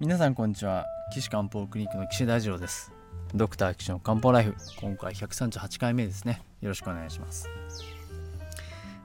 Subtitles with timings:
[0.00, 0.86] 皆さんこんにちは。
[1.12, 2.90] 岸漢方クリニックの岸大二郎です。
[3.34, 4.54] ドクター岸の漢方ライフ。
[4.80, 6.40] 今回138回目ですね。
[6.62, 7.50] よろしくお願いします。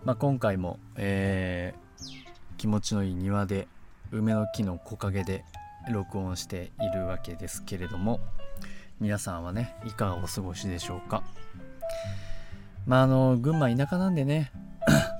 [0.06, 3.68] まあ、今回も、えー、気持ちのいい庭で
[4.14, 5.44] 梅の木の木陰で
[5.92, 8.22] 録音しているわけですけれども
[9.02, 11.24] 皆さんはねいかがお過ごしでしょうか？
[12.88, 14.50] まああの群馬田舎なんでね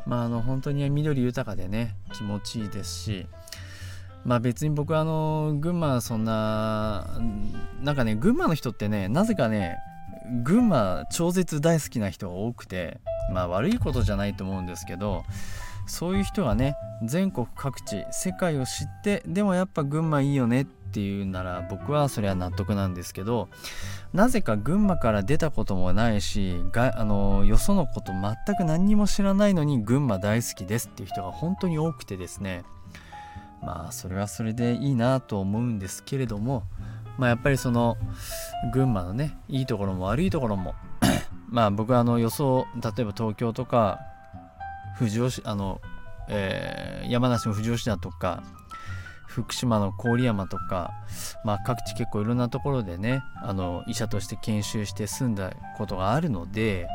[0.06, 3.28] まああの本当に緑豊かでね気持ちいいですし
[4.26, 7.08] まあ別に僕はあの群馬そんな
[7.82, 9.78] なんかね群馬の人ってねなぜかね
[10.44, 13.00] 群馬超絶大好きな人が多くて
[13.32, 15.24] まあ悪いことじゃないと思うんですけど
[15.88, 23.50] そういう人がね全国各地世界を知ってでもやっぱ群馬いいよねっていうなら僕はそれは納得なんですけど
[24.14, 32.64] なぜか群馬から出たこともないしがあのよそのこと全く何にも知らないのに群馬大好きですっていう人が本当に多くてですね。
[33.62, 36.64] まあそれはそれでいいなと思うんですけれども
[37.18, 37.98] まあやっぱりその
[38.74, 40.76] 群馬のねいいところも悪いところも
[41.50, 44.00] まあ僕はあの予想例えば東京とか
[44.98, 45.82] 富士吉あの、
[46.30, 48.44] えー、山梨の富士吉田とか
[49.36, 50.94] 福島の郡山とか、
[51.44, 56.88] まあ、各地結構いろんなところでねあの医者として研修して住んだことがあるので、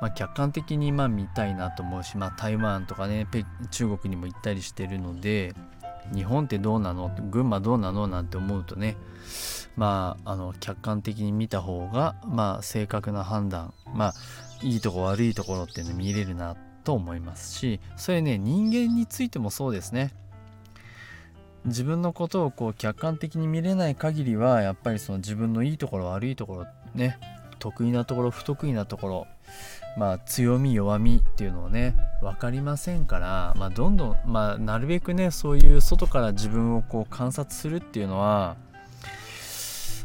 [0.00, 3.26] まあ、客観的にまあ見たいなと思うし、まあ、台湾とかね
[3.70, 5.54] 中国にも行ったりしてるので
[6.14, 7.10] 日本ってどうなの？
[7.30, 8.06] 群馬どうなの？
[8.06, 8.96] なんて思うとね
[9.76, 14.14] まああの客観的に見た方がまあ正確な判断まあ
[14.62, 20.12] いいとこ悪いところっていうの見れるなと思いますしそれね人間についてもそうですね。
[21.64, 27.18] 自分のことをこう客観的に見れない限りはやっぱりその自分のいいところ悪いところね
[27.58, 29.26] 得意なところ不得意なところ
[29.98, 38.56] まあ、強み弱みっていうのをね分かりませんから、まあ、どんどん、まあ、なるべくねそういう外から自分をこう観察するっていうのは、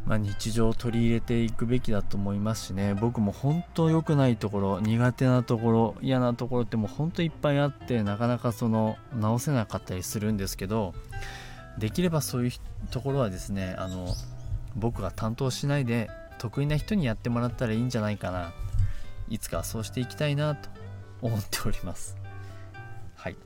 [0.07, 2.95] まあ、日常を取り入れていくべきだと思いますしね。
[2.95, 10.95] 僕も本当良くないところ苦手なところ嫌なところってもう本当いっぱいあってなかなかその直せなかったりするんですけど
[11.77, 12.51] できればそういう
[12.89, 14.07] ところはですねあの
[14.75, 16.09] 僕が担当しないで
[16.43, 18.51] 得意な人にやってもらったらいいんじゃないかな。
[19.29, 20.69] いつかそうしていきたいなと。
[21.23, 22.17] 思っております。
[23.15, 23.37] はい。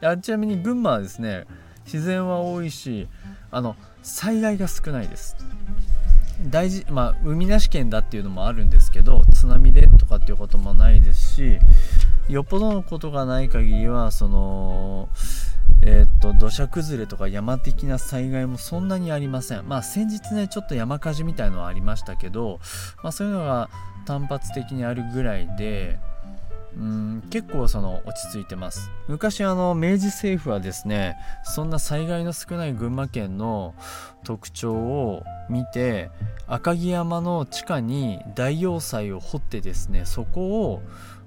[0.00, 1.44] あちなみに群馬はですね
[1.84, 3.08] 自然は多いし
[3.50, 5.36] あの災害が少ないです。
[6.50, 11.58] 大事まあ海なし県だっていうのもあるんですけど津波でとかっていうこともないですし
[12.28, 15.08] よっぽどのことがない限りはその
[15.86, 19.68] えー、っと土砂崩れとか山的な災害もそんなにありません。
[19.68, 22.58] まあ先日ねちょっと山火事みたいのはありましたけど、
[23.02, 23.68] まあ、そういうのが
[24.06, 25.98] 単発的にあるぐらいで
[26.76, 28.90] うん結構その落ち着いてます。
[29.08, 33.74] 昔あの明治政府はですねそんな災害の少ない群馬県の
[34.24, 36.10] 特徴を見て
[36.46, 40.82] 赤城山の地下に大要塞を掘ってですねそこを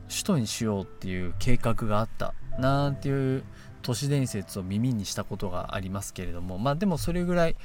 [0.09, 2.33] 首都にしようっていう計画があった。
[2.57, 3.43] なんていう
[3.81, 7.55] 都市伝説を耳にしたことがありますけれどもまあでもそれぐらい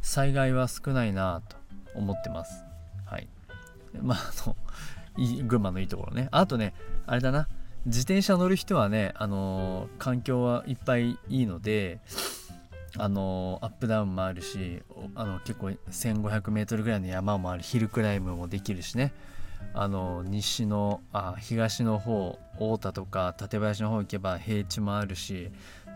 [0.00, 1.56] 災害は少ないなと
[1.94, 2.64] 思ってます。
[3.04, 3.28] はい。
[4.00, 4.56] まああの
[5.44, 6.28] 群馬のいいところね。
[6.30, 6.74] あとね
[7.06, 7.48] あれだな。
[7.84, 11.98] 自転車乗る人はねあのー、環境はいっぱいいいので
[12.96, 14.82] あのー、アップダウンもあるし
[15.16, 17.62] あの結構 1500m ぐらいの山もある。
[17.62, 19.12] ヒルクライムもできるしね。
[19.74, 25.50] あの西のあ東の方太田とか館林の方行けば平地もあるし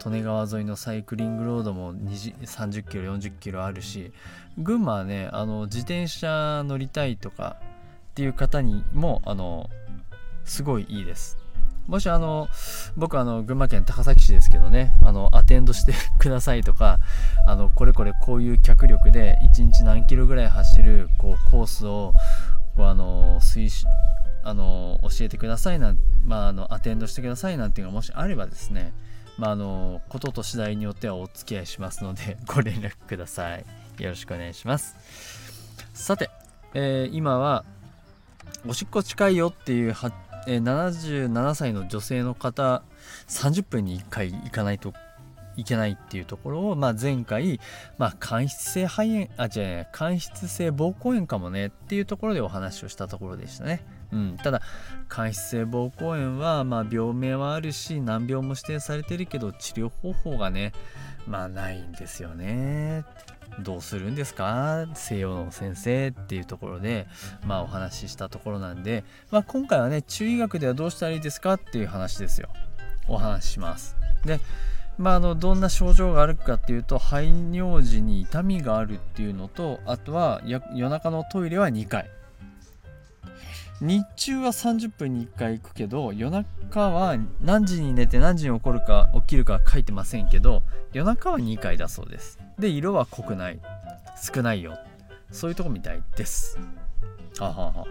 [0.04, 4.12] 利根川沿いのサイクリングロードも30キロ40キロあるし
[4.58, 9.68] 群馬はねあの自転車乗りたいとかっていう方にもあの
[10.44, 11.36] すごいいいです。
[11.86, 12.48] もしあの
[12.96, 16.98] 僕あの群馬県高崎市ですけどねあのアテンドしてくださいとか
[17.46, 22.12] あのこれこれこういう脚力で1日何キロぐらい走るこうコースを
[22.76, 23.88] こうあの推進
[24.44, 28.92] あの教えてくださいな、まあ、あのアテンドしてくださいなんていうのがもしあればですね、
[29.38, 33.64] まあ、あのことと次第によってはお付き合いしますので ご連絡ください。
[33.98, 34.94] よろしくお願いします。
[35.94, 36.30] さて、
[36.74, 37.64] えー、今は
[38.68, 40.12] おしっこ近いよっていうは、
[40.46, 42.82] えー、77歳の女性の方
[43.28, 44.92] 30分に1回行かないと
[45.56, 47.60] いけないっていうところを、まあ、前回、
[47.98, 53.84] まあ、間質性肺炎あ違う間質性膀胱炎かもねっていうところでお話をしたところでしたね。
[54.12, 54.62] うん、ただ
[55.08, 60.72] 間質性膀胱炎は、まあ、病名はあるし難病も指定されてるけど治療方法がね
[61.26, 63.04] まあないんですよね。
[63.60, 64.86] どうするんですか？
[64.94, 67.06] 西洋の先生っていうところで、
[67.46, 71.54] まあ、お話ししたところなんで、まあ、今回はね中医学ではどうしたらいいですか？
[71.54, 72.48] っていう話ですよ。
[73.08, 73.96] お話しします。
[74.24, 74.40] で
[74.98, 82.10] まあ、あのどんな症状があるかっていうと排尿時に痛みがあるっていうのとあとは夜中のトイレは2回。
[83.82, 90.62] 日中は30分に1回行くけど夜中は何時に寝て何時に起こるか起きるか書いてませんけど
[90.94, 92.38] 夜中は2回だそうです。
[92.58, 93.60] で色は濃くない。
[94.34, 94.78] 少ないよ。
[95.30, 96.58] そういうとこみたいです。
[97.38, 97.86] はははは。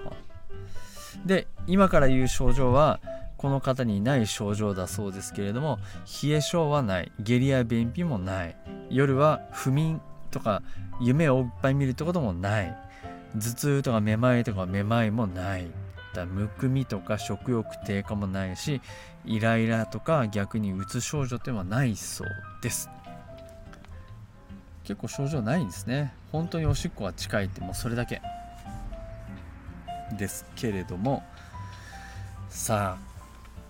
[1.23, 2.99] で今から言う症状は
[3.45, 5.77] この方にない症状だそうですけれども
[6.24, 7.12] 冷え性はない。
[7.19, 8.56] 下痢や便秘もない。
[8.89, 10.01] 夜は不眠
[10.31, 10.63] とか
[11.00, 12.75] 夢をいっぱい見るってこともない。
[13.36, 15.68] 頭痛とかめまいとかめまいもない。
[16.15, 18.81] だむくみとか食欲低下もないし
[19.25, 22.27] イライラとか逆にうつ症状っていうのはないそう
[22.63, 22.89] です。
[24.86, 26.15] 結構症状ないんですね。
[26.31, 28.24] 本当におしっこは近いってもうそれだけ
[30.18, 31.24] ですけれども。
[32.50, 33.14] さあ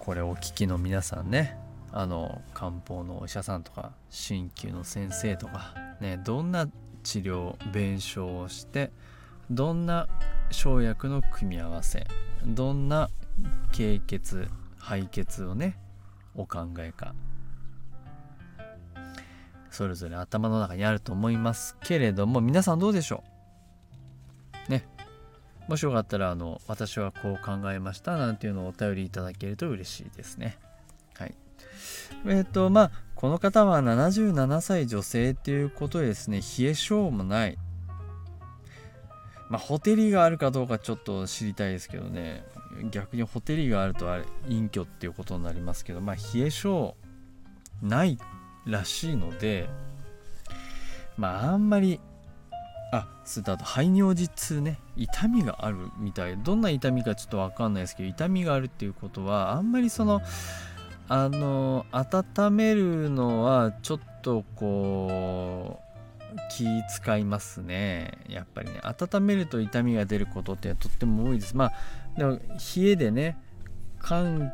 [0.05, 1.57] これお聞きの皆さんね
[1.91, 6.67] あの漢方のお医者さんとか鍼灸の先生とかねどんな
[7.01, 8.91] 治療弁償をして
[9.49, 10.07] どんな
[10.51, 12.05] 生薬の組み合わせ
[12.45, 13.09] どんな
[13.71, 14.47] 経血
[14.77, 15.79] 排血をね
[16.35, 17.15] お考えか
[19.71, 23.34] それぞれ頭の中にあると思いますけれども皆さんどうでしょう？
[25.67, 30.57] もしよかったらあの私はこう考えましたなんていうのをお便りいただけると嬉しいですね。
[31.17, 31.35] はい。
[32.27, 37.57] えっ、ー、とまあこの方は77歳女性っていうことでですね冷え性もない。
[39.49, 42.43] まあホテリがあるかどうかちょっと知りたいですけどね
[42.91, 46.95] 逆にホテリがあるとあれ隠居っていうことになりますけどまあ冷え性
[47.81, 48.17] ない
[48.65, 49.69] らしいので
[51.17, 51.99] まああんまり
[52.95, 54.79] あそれとあと排尿時痛ね。
[54.95, 56.37] 痛みがあるみたい。
[56.37, 60.21] どんな痛みかちょっと分かんないですけど痛みがあるっていうことはあんまりその
[61.07, 68.11] あの温めるのはちょっとこう気使いますね。
[68.27, 68.79] やっぱりね。
[68.83, 71.55] 温めると痛みが出ることってとっても多いです。
[71.55, 71.73] まあ
[72.17, 72.39] でも
[72.75, 73.37] 冷えでね
[74.03, 74.51] 肝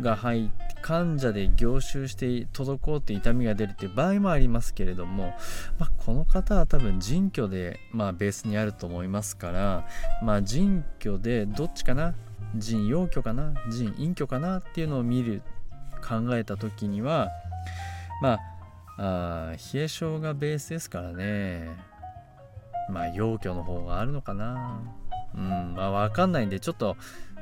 [0.00, 5.32] が入って患者で凝集して滞って痛みが出るっていう場合もありますけれども、
[5.78, 9.88] まあ、この方は多分腎虚で、まあ、ベースにあると思いますから、
[10.22, 12.14] まあ、腎虚でどっちかな
[12.54, 15.40] 腎陽虚かな腎陰虚かなっていうのを見る
[16.06, 17.30] 考えた時には
[18.20, 18.38] ま
[18.98, 21.70] あ冷え性がベースですからね。
[22.90, 24.82] まあ陽虚の方があるのかな。
[25.34, 26.96] うんまあ分かんないんでちょっと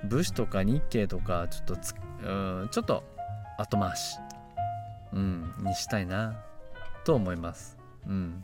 [0.05, 1.79] 武士とか日系とかちょっ
[2.23, 3.03] とうんちょっと
[3.59, 4.19] 後回し、
[5.13, 6.35] うん、にしたいな
[7.05, 7.79] と思います。
[8.07, 8.43] うん、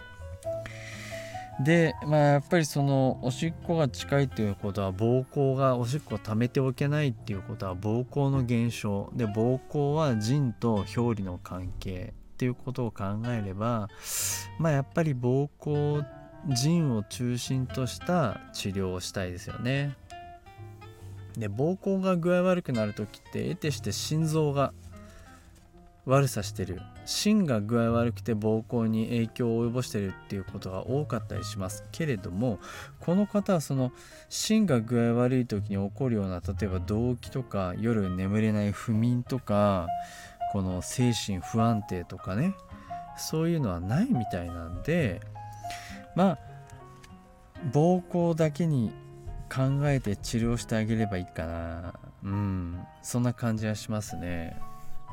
[1.64, 13.88] でまあやっぱりそのおしっこが近いっていうことは膀胱がおしっこを溜めておけないっていうことは膀胱の減少で膀胱は腎と表裏の関係っていうことを考えれば
[14.58, 16.04] まあやっぱり膀胱
[16.54, 19.96] 腎を中心とした治療をしたいですよね。
[21.36, 24.72] で膀胱が具合悪くなる時って得てして心臓が
[26.08, 26.80] 悪さしてる。
[27.04, 32.58] 心が具合悪くて膀胱に影響を及ぼしてるっていうことが多かったりしますけれども
[33.00, 33.92] この方はその
[34.28, 39.86] 心が具合悪い時に起こるような例えば動悸とか夜眠れない不眠とか
[40.52, 42.54] この精神不安定とかね
[43.16, 45.22] そういうのはないみたいなんで
[46.14, 46.38] まあ
[47.72, 48.92] 膀胱だけに
[49.50, 51.94] 考えて治療してあげればいいかな。
[52.22, 54.60] うんそんな感じはしますね。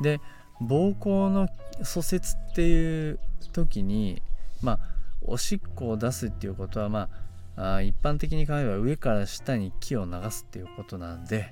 [0.01, 0.19] で
[0.61, 1.47] 膀胱の
[1.83, 3.19] 疎泄っていう
[3.51, 4.21] 時に
[4.61, 4.79] まあ
[5.21, 7.09] おしっこを出すっていうことはま
[7.57, 11.51] あ一般的に考えれば上から下に木を流すっていうことなんで、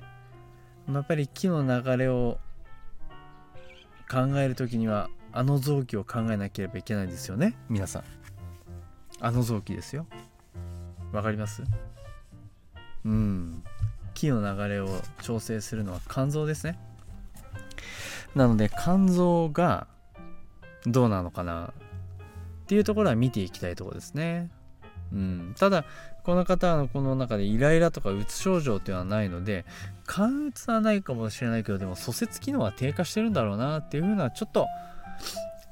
[0.92, 2.38] やっぱり木の流れを
[4.10, 8.04] 考える時にはあの臓器を考えなければいけないんですよね皆さん。
[9.20, 10.06] あの臓器ですよ。
[11.12, 11.62] わかります？
[13.04, 13.62] うん。
[14.14, 14.88] 木の流れを
[15.22, 16.78] 調整するのは肝臓ですね。
[18.34, 19.86] なので肝臓が
[20.86, 21.72] どうなのかな
[22.64, 24.50] っていうところは見ていきたいところですね。
[25.12, 25.84] うん、ただ
[26.24, 29.64] この方のこの中でイライラとかうつ症状っていうのはないので
[30.08, 34.66] 肝うつはないかもしれないけどでも疎接機能は低下してるんだろうなっていうふうなちょっと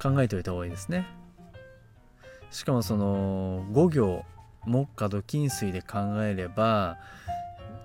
[0.01, 1.07] 考えておいた方がいいですね。
[2.51, 4.23] しかもその5行
[4.65, 6.97] 木下土金水で考えれば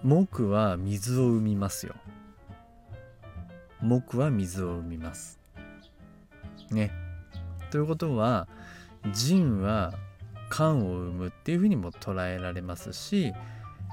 [0.04, 1.94] 木は水を生みますよ。
[3.80, 5.38] 木は水を生みます。
[6.70, 6.90] ね。
[7.70, 8.48] ということは
[9.12, 9.92] 腎は
[10.50, 13.32] 肝を生むっていうふうにも捉えられますし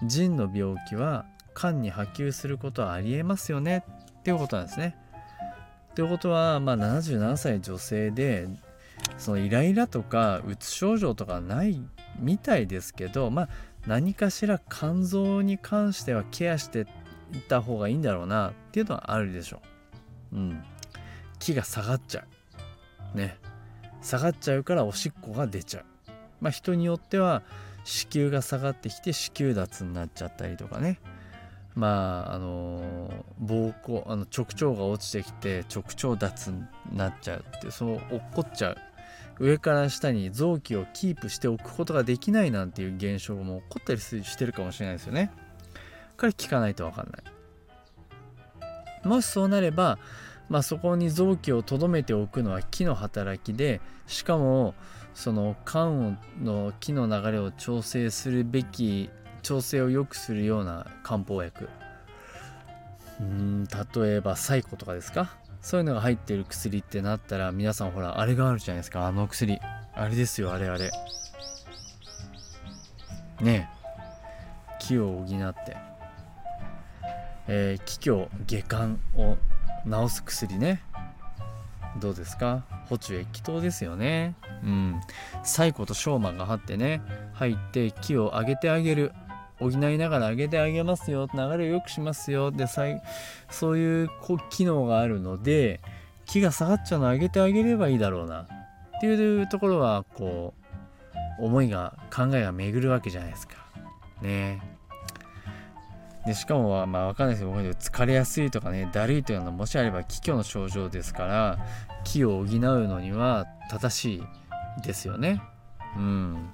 [0.08, 3.84] 腎の病気は肝に波及することはありえますよね
[4.20, 4.96] っていうことなんですね。
[5.92, 8.50] ってことは、まあ、77歳女性で
[9.18, 11.82] そのイライラとかうつ症状とかない
[12.20, 13.50] みたいですけど、まあ、
[13.88, 16.88] 何かしら肝臓に関してはケアしていっ
[17.48, 19.75] た方がいいんだろうなっていうのはあるでしょう。
[20.36, 20.64] うん。
[21.40, 22.26] 気が下がっちゃ
[23.14, 23.18] う。
[23.18, 23.38] ね。
[24.02, 25.86] 下がっちゃうからおしっこが出ちゃう。
[26.42, 27.42] まあ人によっては
[27.84, 31.00] 子宮が下がってきて子宮脱になっちゃったりとかね。
[31.74, 33.10] まああの
[33.44, 36.64] 膀胱あの直腸が落ちてきて直腸脱に
[36.94, 38.78] なっちゃうってそう落っこっちゃう
[39.40, 45.32] 上から下に臓器をキープしておくことができないなんていう現象も起こったりしてるかもしれないですよね。
[46.18, 47.35] これ聞かないと分かんない。
[49.06, 49.98] もしそうなれば、
[50.50, 54.76] まあ、そこに臓器をとどめておくのは木の働きでしかも
[55.14, 59.10] その肝の木の流れを調整するべき
[59.42, 61.70] 調整を良くするような漢方薬。
[63.22, 65.30] うん例えばサイコとかですか？
[65.62, 69.08] そういうのが入ってる薬ってなったら皆さんほらあれがあるじゃないですか。
[69.08, 69.58] あの薬。
[69.94, 70.92] あれですよあれあれ。
[73.42, 74.76] ねえ。
[74.80, 75.78] 気を補って。
[77.48, 79.38] えー、気虚下巻を
[79.86, 80.82] 治す薬ね。
[82.00, 82.64] どうですか？
[82.90, 84.36] 補中液糖ですよね。
[84.64, 85.00] うん。
[85.44, 87.02] サイコとショーマが張ってね
[87.34, 89.14] 入って気を上げてあげる。
[89.58, 91.30] 補いながら上げてあげますよ。
[91.34, 92.52] 流れを良くしますよ。
[92.52, 92.66] で
[93.50, 94.10] そういう
[94.50, 95.80] 機能があるので
[96.26, 98.42] 木が下がっちゃうの上げてあげればいいだろうな。
[98.42, 98.48] っ
[99.00, 100.54] ていうところはこ
[101.40, 103.56] う思いが考えが巡るわけじゃないですか。
[104.22, 104.62] ね。
[104.62, 104.75] え
[106.26, 111.60] でしかもはまあ分かんないですけど疲れやすいとかねだるいというのはもしあれば気虚の症状ですから
[112.04, 115.42] 気を補うのには正しいですよね。
[115.96, 116.50] うん。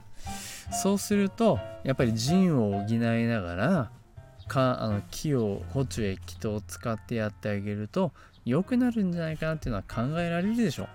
[0.72, 3.92] そうするとやっぱり腎を補いながら
[4.48, 8.12] かあの木を補中液糖を使ってやってあげると
[8.46, 10.90] 良くなるんじゃないかなっていうのは考えられるでしょう。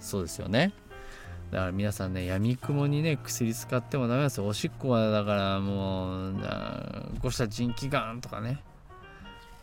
[0.00, 0.72] そうですよね。
[1.50, 4.46] だから皆さんね闇雲にね薬使ってもダメですよ。
[4.46, 6.34] おしっこはだからもう
[7.14, 8.62] 起こした腎気がんとかね。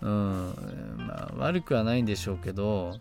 [0.02, 0.54] うん。
[0.98, 2.98] まあ悪くはないんでしょうけど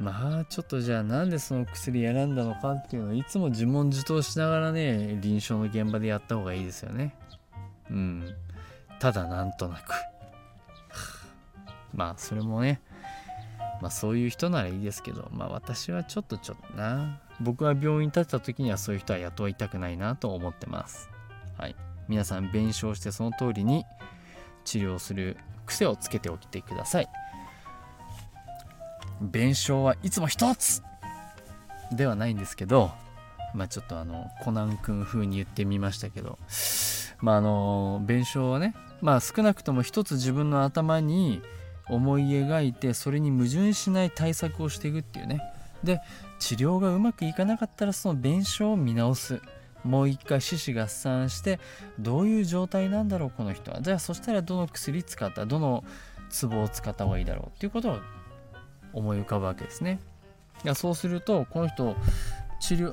[0.00, 7.16] まあちょっとじゃあなんでその薬選んだのかっていうのをいつも自問自答しながらね臨床の現場でやった方がいいですよね。
[7.90, 8.34] うん。
[9.00, 9.92] ただなんとなく。
[11.92, 12.80] まあそれもね
[13.82, 17.20] まあそういう人ならいいですけどまあ私はちょっとちょっとな。
[17.40, 21.10] 僕は病院に立った時にはそういう人は雇いたくないなと思ってます。
[21.58, 21.76] はい。
[22.08, 23.84] 皆さん弁償してその通りに
[24.64, 25.36] 治療する
[25.66, 27.08] 癖をつけておいてください。
[29.20, 30.82] 弁償はいつも一つ
[31.92, 32.90] ではないんですけど
[33.54, 36.38] まあちょっとあのコナン君風に言ってみましたけど
[37.20, 41.42] まああの弁償はねまあ少なくとも一つ自分の頭に
[41.88, 45.40] 思い描いてそれに矛盾しない対策をしていくっていうね。
[45.82, 46.00] で
[46.44, 49.40] 治療がうまくいかなかったらその弁償を見直す。
[49.82, 51.58] もう一回四肢合算して
[51.98, 53.80] どういう状態なんだろうこの人は。
[53.80, 55.46] じゃあそしたらどの薬使った？
[55.46, 55.84] どの
[56.28, 57.98] ツボを使った方がいいだろうっていうことを
[58.92, 60.00] 思い浮かぶわけですね。
[60.64, 60.94] いやそう。
[60.94, 61.96] するとこの人
[62.60, 62.92] 治療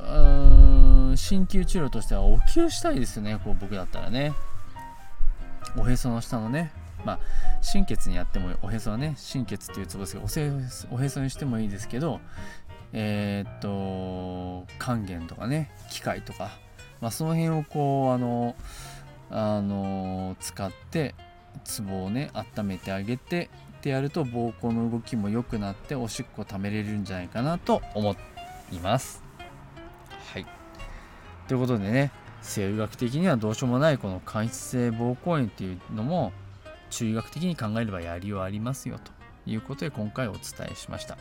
[1.13, 3.37] 鍼灸治療としてはお灸したいですよね。
[3.43, 4.33] こう僕だったらね。
[5.77, 6.71] おへその下のね。
[7.03, 7.19] まあ
[7.61, 12.19] 心血にやってもおへそはね心血っていうツボですけどおへそにしてもいいですけど
[12.93, 16.51] えー、っと還元とかね機械とか、
[16.99, 18.55] まあ、その辺をこうあの
[19.29, 21.15] あの使って
[21.63, 28.15] ツボをね温めてあげてってやると膀胱の動きも良くなっておしっこ溜めれるんじゃないかなと思
[28.71, 29.23] います。
[30.33, 30.45] はい。
[31.47, 36.31] ということでね生理学的にはどうしようもないこの間質性膀胱炎っていうのも
[36.89, 39.11] 中医学的に考えればやりようありますよと
[39.49, 41.17] いうことで今回お伝えしました。